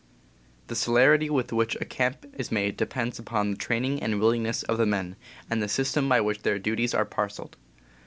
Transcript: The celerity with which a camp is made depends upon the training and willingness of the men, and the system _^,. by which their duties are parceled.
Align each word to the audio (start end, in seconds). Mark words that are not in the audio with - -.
The 0.65 0.75
celerity 0.75 1.29
with 1.29 1.53
which 1.53 1.75
a 1.75 1.85
camp 1.85 2.25
is 2.35 2.51
made 2.51 2.75
depends 2.75 3.19
upon 3.19 3.51
the 3.51 3.57
training 3.57 4.01
and 4.01 4.19
willingness 4.19 4.63
of 4.63 4.79
the 4.79 4.87
men, 4.87 5.15
and 5.47 5.61
the 5.61 5.67
system 5.67 6.05
_^,. 6.05 6.09
by 6.09 6.19
which 6.21 6.41
their 6.41 6.57
duties 6.57 6.95
are 6.95 7.05
parceled. 7.05 7.55